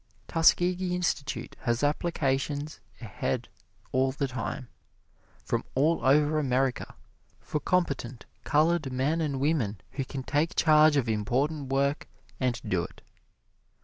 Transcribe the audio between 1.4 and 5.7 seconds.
has applications ahead all the time, from